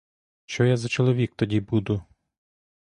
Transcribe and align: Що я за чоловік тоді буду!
Що 0.45 0.65
я 0.65 0.77
за 0.77 0.87
чоловік 0.87 1.35
тоді 1.35 1.59
буду! 1.59 2.01